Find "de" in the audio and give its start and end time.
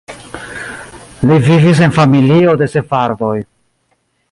2.63-2.71